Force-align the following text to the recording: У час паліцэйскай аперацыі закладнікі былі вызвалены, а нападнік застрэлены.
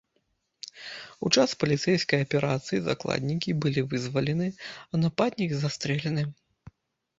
У 1.27 1.31
час 1.35 1.49
паліцэйскай 1.63 2.19
аперацыі 2.27 2.79
закладнікі 2.87 3.55
былі 3.67 3.81
вызвалены, 3.93 4.47
а 4.91 5.03
нападнік 5.05 5.51
застрэлены. 5.63 6.23